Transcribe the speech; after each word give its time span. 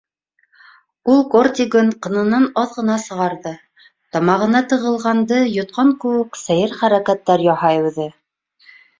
Ул 1.15 1.19
кортигын 1.33 1.89
ҡынынан 2.05 2.47
аҙ 2.61 2.71
ғына 2.77 2.95
сығарҙы, 3.03 3.51
тамағына 4.17 4.61
тығылғанды 4.71 5.37
йотҡан 5.57 5.91
кеүек 6.05 6.39
сәйер 6.45 6.73
хәрәкәттәр 6.79 7.45
яһай 7.49 7.85
үҙе. 7.91 8.09